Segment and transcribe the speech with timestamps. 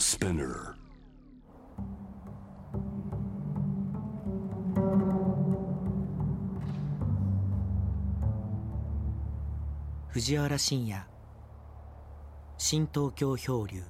[0.00, 0.74] Spinner.
[10.08, 11.06] 藤原信也
[12.56, 13.82] 新東京漂流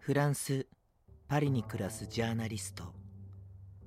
[0.00, 0.66] フランス・
[1.34, 2.94] パリに暮らすジャーナリスト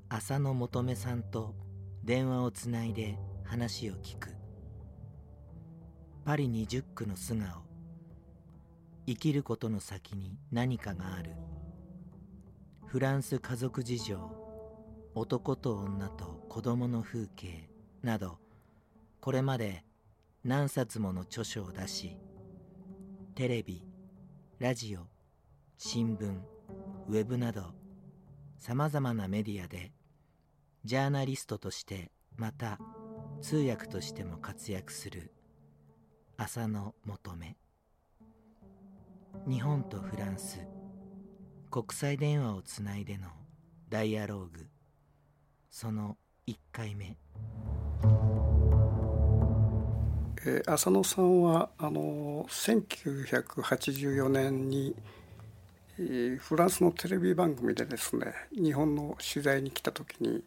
[0.10, 1.56] 浅野求めさんと
[2.04, 4.36] 電話をつないで話を聞く。
[6.26, 7.64] パリに10区の素顔。
[9.06, 11.38] 生きることの先に何かがある。
[12.86, 14.20] フランス家族事情。
[15.16, 17.70] 男と女と子供の風景。
[18.04, 18.40] など
[19.22, 19.86] これまで
[20.44, 22.18] 何冊もの著書を出し
[23.36, 23.88] テレビ
[24.60, 25.08] ラジオ
[25.78, 26.57] 新聞
[27.08, 27.74] ウェブなど
[28.58, 29.92] さまざまなメディアで
[30.86, 32.80] ジャーナリストとしてまた
[33.42, 35.32] 通訳としても活躍する
[36.38, 37.58] 浅野求め
[39.48, 40.60] 日本とフランス
[41.70, 43.28] 国際電話をつないでの
[43.90, 44.68] ダイアローグ。
[45.70, 46.18] その
[46.48, 47.18] 1回目。
[50.46, 54.96] えー浅野さんはあの1984年に、
[55.98, 60.44] フランスのテレビ番組でですね日本の取材に来た時に、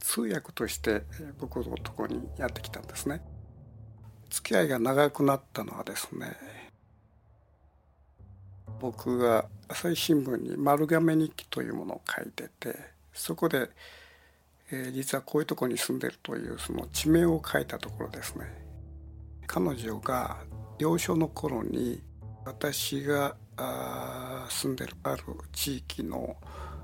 [0.00, 1.02] 通訳として
[1.38, 3.20] 僕のとこにやってきたんですね。
[4.34, 6.36] 付き合いが長くなったのはですね
[8.80, 12.76] 僕が朝日新聞に丸亀日記というものを書いてて
[13.12, 13.70] そこで、
[14.72, 18.46] えー実はこういうとこに住んでるというその地名を書いたところですね
[19.46, 20.38] 彼女が
[20.80, 22.02] 幼少の頃に
[22.44, 23.36] 私が
[24.48, 26.36] 住んでるある地域の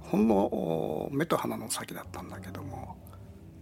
[0.02, 2.96] ほんの目と鼻の先だったんだけども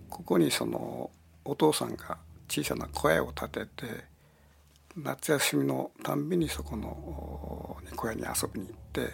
[0.09, 1.11] ここにその
[1.45, 4.05] お父さんが小さな小屋を建てて
[4.97, 9.13] 夏休みのたんびにそこの小屋に遊びに行って、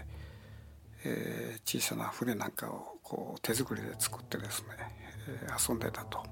[1.04, 4.68] えー小さな船なんかをこう手作りで作ってですね、
[5.28, 6.22] えー遊んでたと。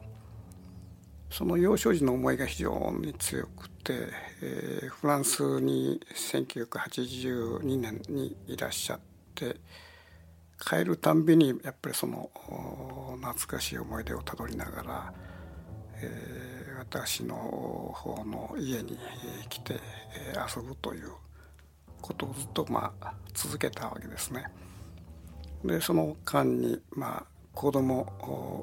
[1.32, 3.94] その幼少時の思いが非常に強くて、
[4.42, 9.00] えーフランスに1982年にいらっしゃっ
[9.34, 9.56] て
[10.64, 12.30] 帰るたんびにやっぱりその
[13.20, 15.12] 懐かしい思い出をたどりながら、
[15.96, 17.34] えー私の
[17.94, 18.98] 方の家に
[19.48, 19.74] 来て
[20.54, 21.12] 遊ぶという
[22.00, 24.44] ことをずっとまあ続けたわけですね。
[25.64, 28.00] でその間にまあ子供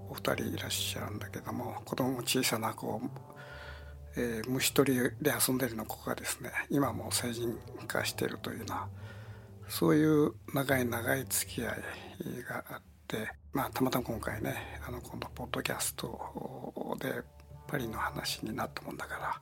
[0.10, 3.02] お二人いらっしゃるんだけども子供も小さな子、
[4.18, 7.58] えー虫取りで遊んでるの子がですね今も成人
[7.88, 8.88] 化してるというような
[9.68, 17.22] そういう長い長い付き合いがあって、まあ、たまたま今回ねあの今度ポッドキャストで
[17.68, 19.42] パリの話になったもんだから、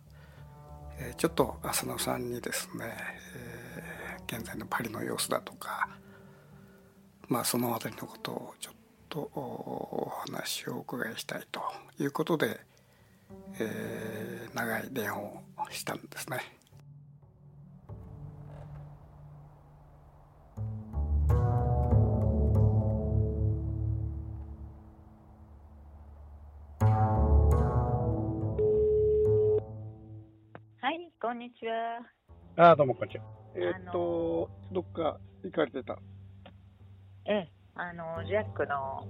[0.99, 2.93] えーちょっと浅野さんにですね、
[3.35, 3.97] えー
[4.27, 5.87] 現在のパリの様子だとか
[7.29, 8.76] まあその辺りのことをちょっと
[9.21, 11.61] お話をお伺いしたいと
[11.99, 12.59] いうことで、
[13.59, 16.39] えー長い電話をしたんですね。
[30.79, 31.99] はい、こんにちは。
[32.55, 33.25] ああどうもこんにちは。
[33.55, 35.99] えーっとどっか行かれてた？
[37.25, 39.05] ええ、あの、ジャックの、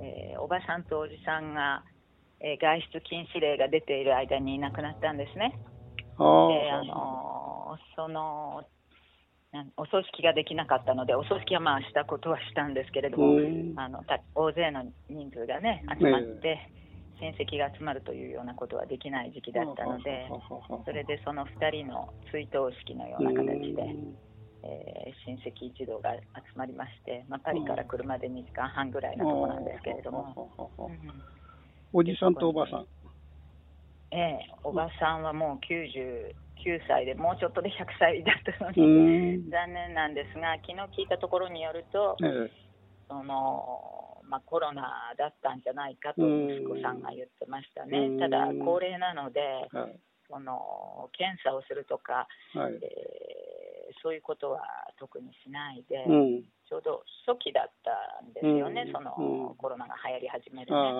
[0.00, 1.84] えーおばさんとおじさんが、
[2.40, 5.58] えー外出禁止令が出ている間に亡くなったんですね。
[6.18, 8.64] あで、あの、その、
[9.76, 13.74] お葬式ができなかったので、お葬式はまあしたことはしたんですけれども、うん。
[13.76, 16.70] あのた大勢の人数がね、集まって、
[17.20, 20.26] 親戚が集まるというようなことはできない時期だったので、
[20.84, 23.82] それでその2人の追悼式のような形で、
[24.64, 26.20] えー親戚一同が集
[26.56, 30.34] まりまして、まあ、パリから車で2時間半ぐらいのところなんですけれども、
[30.78, 31.24] うん
[31.96, 32.86] おじさんとおばさん。
[34.10, 36.34] ええおばさんはもう99
[36.88, 39.50] 歳で、もうちょっとで100歳だったのうに、ん。
[39.50, 42.50] 残念なんですが、昨日聞いたところによると、え
[43.06, 49.40] そのまあ、コロナだったんじゃないかと息子さんが言ってましたね、うんただ、高齢なので、
[49.72, 50.00] えはい。
[50.26, 52.74] その検査をするとか、はい。
[52.82, 53.33] えー
[54.02, 54.62] そういうことは
[54.98, 56.42] 特にしないで、うん。
[56.68, 58.92] ちょうど初期だったんですよね、うん。
[58.92, 59.54] そのうん。
[59.56, 60.92] コロナが流行り始めるね。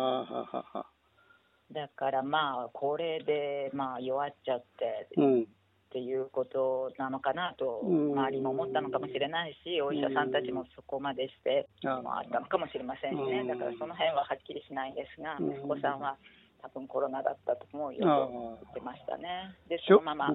[1.72, 5.42] だからまあ、高齢で、まあ、弱っちゃって、うん。
[5.42, 5.46] っ
[5.94, 16.16] ていうことなのかなと周りも思ったのかもしれないし、お医者さんたちもそこまでしてもあったのかもしれませんしね、だからその辺ははっきりしないんですが、息子さんは
[16.62, 19.54] 多分コロナだったと思うよと言ってましたね。
[19.69, 20.34] でそのまま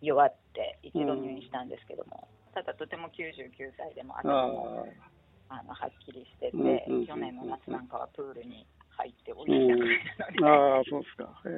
[0.00, 4.86] 弱って一度入院したんですけども、ただとても99歳でも頭も
[5.48, 6.52] あのはっきりしてて、
[7.06, 8.66] 去年の夏なんかはプールに
[8.96, 9.68] 入っており
[10.18, 11.42] たくああ、そうですか。
[11.44, 11.48] え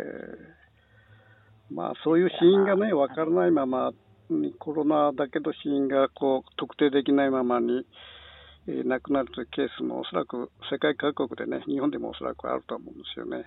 [1.73, 3.93] ー、まあ、そういう死因がね、分からないまま、
[4.59, 7.87] コロナだけど死因がこう特定できないままに、
[8.67, 13.47] えー、亡くなるというケースもおそらく世界各国でね、日本でもおそらくあると思うんですよね。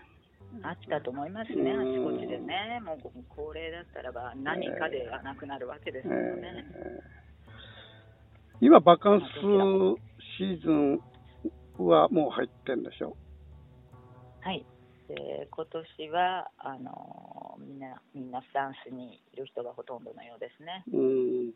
[0.63, 2.97] あったと思いますね、あちこちでね、もう
[3.29, 6.65] 高齢だったらば何かではなくなるわけですよね。
[6.75, 9.23] えー、今、バカンス
[10.37, 11.01] シーズン
[11.77, 13.15] はもう入ってんでしょ？
[14.41, 14.65] はい。
[15.07, 20.85] で今年はあのみんなみんなフランスにいる人がほとんどのようですね。
[20.93, 21.53] うん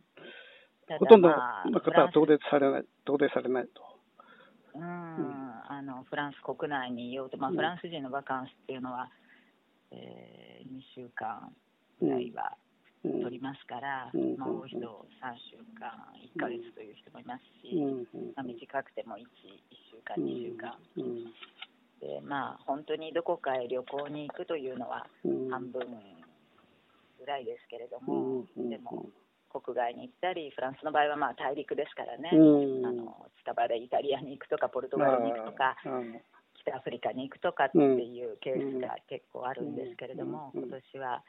[0.99, 1.35] ほとんどの
[1.79, 3.81] 方は遠出されない、遠出されないと。
[4.75, 5.44] うん、あ
[5.85, 9.09] のフランス国内にいようと、まあ、フランス人のバカンスっていうのは、
[9.91, 11.53] うん、えー、2週間
[12.01, 12.57] ぐらいは
[13.03, 14.83] 取りますから、うん、まあ、多い人3
[15.51, 15.93] 週間、
[16.35, 17.75] 1か月という人もいますし、
[18.35, 19.25] まあ、短くても1、1
[19.93, 20.73] 週間、2週間。
[22.01, 25.07] でまあ本当にどこかへ旅行に行くというのは
[25.49, 25.81] 半分
[27.17, 29.07] ぐらいですけれども、でも
[29.61, 35.77] 国外に行ったりフランスの場合はまあ大陸ですからね、あの近場でイタリアに行くとかポルトガルに行くとか、
[36.59, 41.23] 北アフリカに行くとかっていうケースが結構あるんですけれども、今年は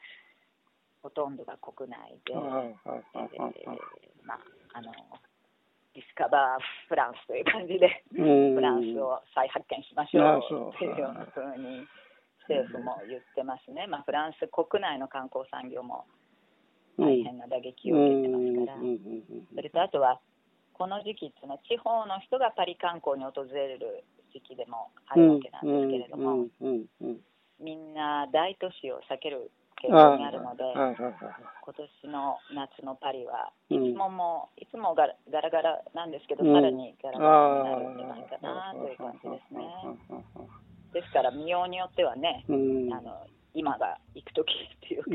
[1.01, 2.75] ほとんどが国内で、えー、
[4.25, 4.39] まあ
[4.73, 4.91] あの
[5.95, 11.87] ディスカバーフランスという感じで、フランスを再発見しましょうというようなふうに
[12.47, 16.05] 政府も言ってますね、まあ、フランス国内の観光産業も
[16.97, 18.77] 大変な打撃を受けてますから、
[19.55, 20.19] それとあとは、
[20.73, 24.03] この時期っていうのは、地方の人がパリ観光に訪れる
[24.33, 26.47] 時期でもあるわけなんですけれども、
[27.59, 29.51] みんな大都市を避ける
[29.81, 35.15] 傾向にあるので、今年の夏のパリはいつももう、いつもガラ
[35.49, 39.65] ガラなんですけど、さらにガラガラになるんじゃないかなという感じですね。
[40.93, 42.51] ですから、見ようによってはね、あ
[43.01, 44.53] の今が行く時
[44.87, 45.09] っていうか、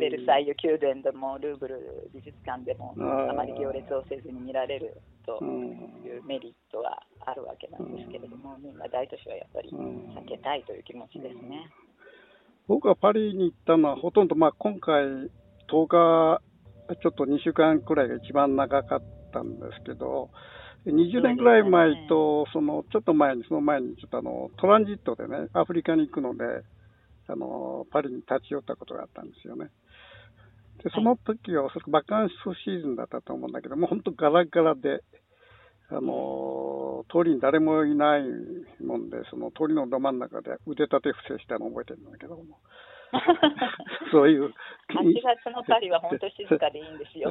[0.00, 11.70] ベルサイユ宮殿でもルーブル美術館でもあまり行列をせずに見られるというメリットはあるわけなんですけれども、みんな大都市はやっぱり避けたいという気持ちですね。
[12.68, 15.04] 僕はパリに行ったのは、ほとんど、まあ、今回、
[15.70, 16.42] 10日、
[17.00, 19.02] ちょっと2週間くらいが一番長かっ
[19.32, 20.30] たんですけど、
[20.86, 26.44] 20年ぐらい前と、そのちょっと前に、その前に、ちょっとあのトランジットでね、アフリカに行くので、
[27.28, 29.70] あのパリに立ち寄ったことがあったんですよね。
[30.82, 32.32] でその時はおそらくバカンス
[32.64, 35.02] シーズンだったと思うんだけども、本当ガラガラで、
[35.90, 38.22] あの通りに誰もいない
[38.82, 42.58] もんで、その通りのど真ん中で腕立て伏せしたのを覚えてるんだけども、
[44.10, 44.46] そういう。
[44.46, 44.52] 8
[45.22, 47.30] 月のパリは本当静かでいいんですよ。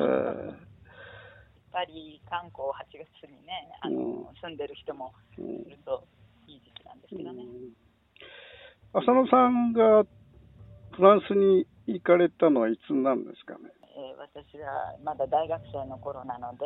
[1.71, 6.05] パリ観光8月にね、あの、うん、住んでる人もすると
[6.47, 7.43] いい時期なんですけどね。
[8.93, 10.03] 浅野さんが
[10.91, 16.65] フランスに行かれたのはいつなんですかね、えー、私はまだ大学生の頃なので、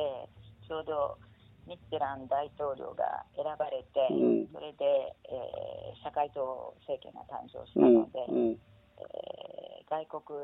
[0.68, 1.18] ちょうど
[1.68, 4.86] ミッテラン大統領が選ばれて、うん、それで、
[5.30, 10.38] えー、社会党政権が誕生したので、うんうん、えー、外国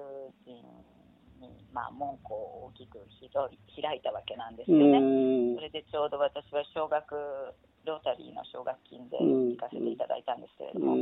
[0.45, 0.61] 人
[1.41, 3.01] に、まあ、門戸を大きく
[3.81, 5.57] 開いたわけなんですよね。
[5.57, 7.01] それでちょうど私は小学
[7.85, 10.93] ロータリーの奨学金で行かせていただいたんですけれども、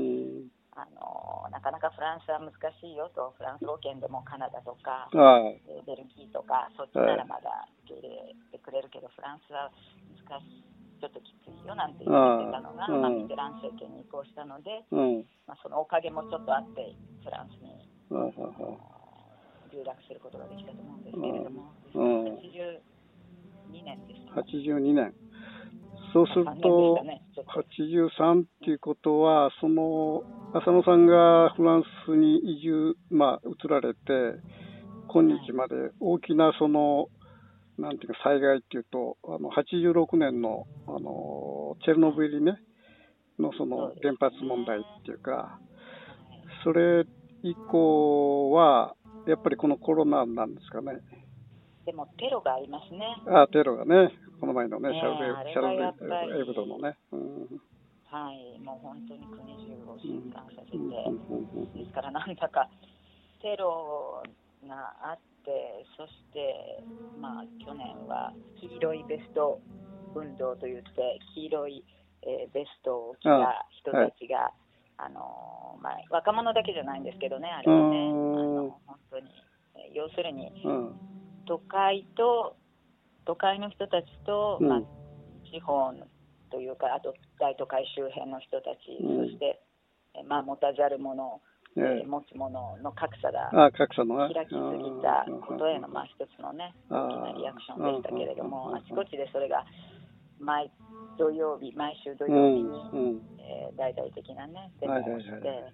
[0.80, 9.72] あのなかなかフランスは難しいよと、フランス語圏でもカナダとか、ベルギーとか、そっちならまだ受け入れてくれるけど、フランスは
[10.24, 10.64] 難しい、
[11.02, 14.86] ちょっときついよなんて言ってたのが、まあ、ミテラン政権に移行したので、
[15.48, 17.76] まあ、そのおかげもちょっとあって、フランスに
[19.72, 24.32] 留学することができたと思うんですけれども、82年です、ね。
[24.32, 25.14] 82年。
[26.14, 26.98] そうすると、
[27.48, 34.00] 83っていうことは、その浅野さんがフランスに移住、まあ、移られて、
[35.12, 37.08] 今日まで大きなその、
[37.78, 42.60] なんていうか、災害っていうと、あの86年のあのチェルノブイリね、
[43.40, 45.60] のその原発問題っていうか、
[46.64, 47.06] それ
[47.44, 48.96] 以降は、
[49.28, 51.00] やっぱりこのコロナなんですかね。
[51.86, 53.06] でもテロがありますね。
[53.28, 56.98] あテロがね、この前のね、シャルベ、シャルベエブドのね。
[57.12, 57.62] うん、
[58.06, 62.70] はい、もう本当に国中を震撼させて、ですからなんだか
[63.42, 64.24] テロ
[64.68, 66.84] があってそして、
[67.20, 69.60] まあ、去年は黄色いベスト
[70.16, 71.84] 運動といって黄色い、
[72.24, 74.52] えー、ベストを着た人たちが、
[74.98, 78.10] あ、はい、のまあ、若者だけじゃないんですけどねあれはね。
[78.10, 79.26] あの本当に、
[79.76, 80.52] えー、要するに、
[81.50, 82.56] 都会と
[83.26, 84.82] 都会の人たちと、まあ、
[85.50, 85.90] 地方
[86.52, 89.60] というかあと大都会周辺の人たち、そして、
[90.30, 91.42] まあ、持たざる者
[91.78, 93.46] えー、持つものの格差が
[94.34, 99.64] 開きすぎたことへの、まあ、一つのね大きなリアクションでしたけれどもあちこちでそれが
[100.42, 100.72] 毎
[101.20, 103.22] 土曜日毎週土曜日に、うん。
[103.38, 105.74] えー、大々的なねデモをして、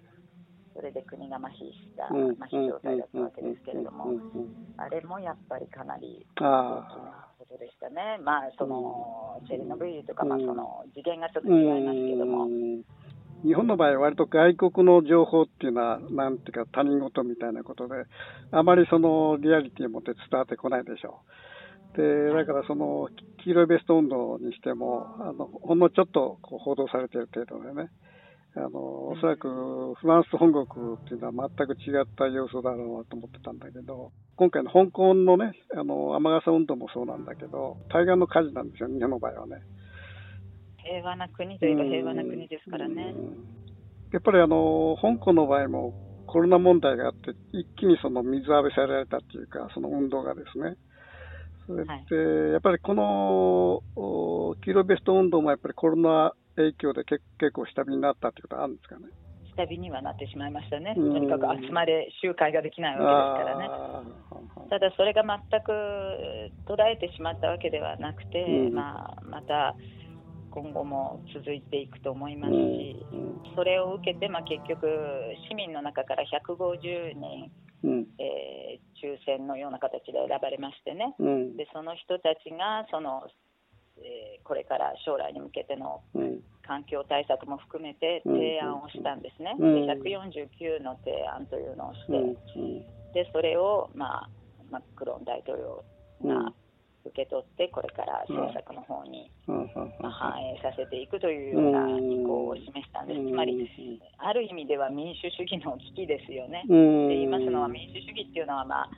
[0.76, 2.12] それで国が麻痺した、麻
[2.52, 4.12] 痺状態だったわけですけれども、
[4.76, 8.18] あれもやっぱりかなり大きなことでしたね。
[8.22, 12.46] まあそのチェルノブイリとか、まあ、その次元がちょっと違いますけども。
[13.44, 17.94] 日本の場合は割と外国の情報っていうのは、なんていうか他人事みたいなことで、
[18.50, 21.20] あまりそのリアリティを持って伝わってこないでしょ
[21.94, 21.96] う。
[21.96, 23.08] で、だからその
[23.44, 27.90] 黄色いベスト運動にしても、あのほんのちょっとこう報道されている程度でね、
[28.56, 29.48] あのおそらく
[29.94, 39.56] フランス本国っていうのは全く違った要素だろうと思ってたんだけど、今回の香港のね、あの雨傘運動もそうなんだけど、対岸の火事なんですよ、日本の場合はね。
[40.78, 43.14] 平和な国といえば平和な国ですからね。
[44.12, 45.92] やっぱりあの香港の場合も
[46.26, 50.76] コロナ問題があって、一気にその水浴びされられたっていうか、その運動がですね。
[51.66, 57.22] それで、はい、やっぱりこの黄色ベスト運動もやっぱりコロナ影響で結
[57.52, 59.06] 構下火になったっていうことはあるんですかね？
[59.56, 63.70] 下火にはなってしまいましたね、とにかく集まれ集会ができないわけですからね。
[64.68, 65.72] ただ、それが全く
[66.66, 69.74] 途絶えてしまったわけではなくて、うん、まあ、また
[70.50, 72.96] 今後も続いていくと思いますし、
[73.54, 74.88] それを受けて、まあ、結局、
[75.48, 77.50] 市民の中から150人、
[77.84, 83.22] うん、えー、抽選のような形で選ばれましてね、うん、でその人たちがその、
[83.98, 86.02] えー、これから将来に向けての
[86.66, 94.30] 環境対策も含めて提案をしたんですね、で149の提案というのをして、でそれを、まあ、
[94.70, 95.84] マクロン大統領
[96.28, 96.52] が
[97.06, 103.20] 受け取ってこれから政策の方に、まあ、反映させていくというような意向を示したんです。
[103.20, 103.56] つまり
[104.18, 106.64] ある意味では民主主義の危機ですよね。
[106.66, 108.90] で言いますのは民主主義っていうのは、まあ、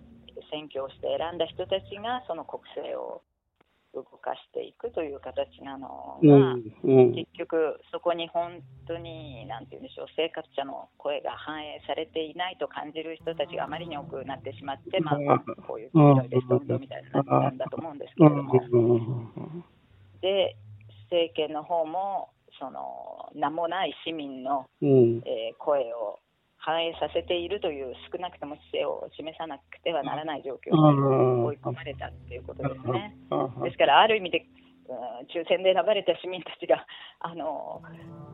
[0.51, 3.23] 選挙をして選んだ人たちがその国政を
[3.95, 6.19] 動かしていくという形なの。
[6.23, 15.17] が、うんうん、結局、そこに本当になんて言うんでしょう生活者の声が反映されていないと感じる人たちがあまりに多くなってしまって、まあ、
[15.67, 19.01] こういう黄色いベスト運動みたいになったんだと思うんですけれども。
[20.21, 20.57] で
[21.11, 26.19] 政権の方もその名もない市民の、うん、えー、声を
[26.69, 30.77] 反映させているという少なくとも姿勢を示さなくてはならない状況に
[31.49, 33.17] 追い込まれたということですね。
[33.65, 34.45] ですからある意味で
[35.33, 36.85] 抽選で選ばれた市民たちが
[37.21, 37.81] あの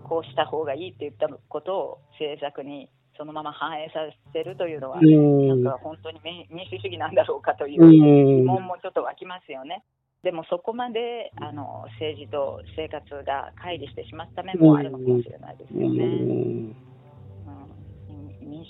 [0.03, 6.19] こうした方がいいって言ったことを政策にそのまま反映させるというのは、なんか本当に
[6.51, 9.85] 民主主義なんだろうかという疑問もちょっと湧きますよね。
[10.25, 16.94] でもそこまであの政治と生活が乖離してしまった面もあるのかもしれないですよね。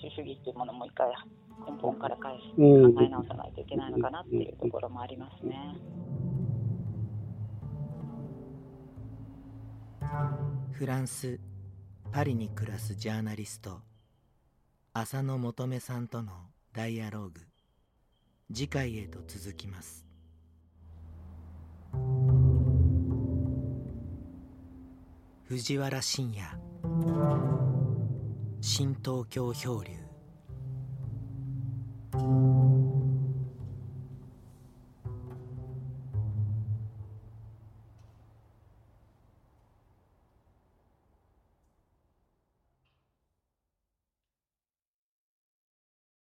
[0.05, 1.09] 民主主義っていうものも一回
[1.67, 5.77] 根本から返し考え直さないといけないのかなっていうところもありますね。
[10.73, 11.41] フランス・
[12.13, 13.81] パリに暮らすジャーナリスト
[14.93, 16.33] 浅野求さんとの
[16.75, 17.41] ダイアローグ。
[18.53, 20.05] 次回へと続きます。
[25.49, 27.54] 藤原信也
[28.67, 30.04] 新東京漂流。